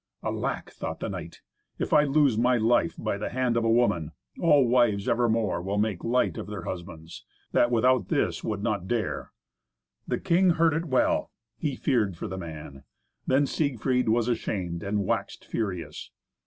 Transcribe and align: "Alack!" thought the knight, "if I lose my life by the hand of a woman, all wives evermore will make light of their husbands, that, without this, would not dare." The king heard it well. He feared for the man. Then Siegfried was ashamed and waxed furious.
"Alack!" 0.23 0.71
thought 0.71 0.99
the 0.99 1.09
knight, 1.09 1.41
"if 1.77 1.93
I 1.93 2.05
lose 2.05 2.35
my 2.35 2.57
life 2.57 2.95
by 2.97 3.19
the 3.19 3.29
hand 3.29 3.55
of 3.55 3.63
a 3.63 3.69
woman, 3.69 4.13
all 4.39 4.67
wives 4.67 5.07
evermore 5.07 5.61
will 5.61 5.77
make 5.77 6.03
light 6.03 6.39
of 6.39 6.47
their 6.47 6.63
husbands, 6.63 7.23
that, 7.51 7.69
without 7.69 8.07
this, 8.07 8.43
would 8.43 8.63
not 8.63 8.87
dare." 8.87 9.31
The 10.07 10.19
king 10.19 10.49
heard 10.57 10.73
it 10.73 10.85
well. 10.85 11.29
He 11.59 11.75
feared 11.75 12.17
for 12.17 12.27
the 12.27 12.39
man. 12.39 12.83
Then 13.27 13.45
Siegfried 13.45 14.09
was 14.09 14.27
ashamed 14.27 14.81
and 14.81 15.05
waxed 15.05 15.45
furious. 15.45 16.09